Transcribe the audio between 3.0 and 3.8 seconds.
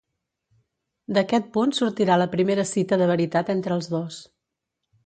de veritat entre